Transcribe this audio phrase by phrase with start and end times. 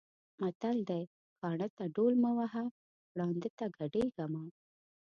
[0.41, 2.63] متل دی چې: کاڼۀ ته ډول مه وهه،
[3.17, 4.43] ړانده ته ګډېږه مه.